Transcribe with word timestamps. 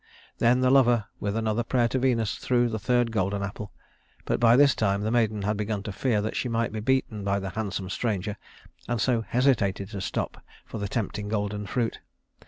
Then 0.39 0.61
the 0.61 0.71
lover, 0.71 1.05
with 1.19 1.35
another 1.37 1.61
prayer 1.63 1.87
to 1.89 1.99
Venus, 1.99 2.33
threw 2.39 2.69
the 2.69 2.79
third 2.79 3.11
golden 3.11 3.43
apple; 3.43 3.71
but 4.25 4.39
by 4.39 4.55
this 4.55 4.73
time 4.73 5.01
the 5.03 5.11
maiden 5.11 5.43
had 5.43 5.57
begun 5.57 5.83
to 5.83 5.91
fear 5.91 6.23
that 6.23 6.35
she 6.35 6.49
might 6.49 6.71
be 6.71 6.79
beaten 6.79 7.23
by 7.23 7.39
the 7.39 7.51
handsome 7.51 7.87
stranger, 7.91 8.37
and 8.87 8.99
so 8.99 9.21
hesitated 9.21 9.89
to 9.89 10.01
stop 10.01 10.43
for 10.65 10.79
the 10.79 10.87
tempting 10.87 11.29
golden 11.29 11.67
fruit. 11.67 11.99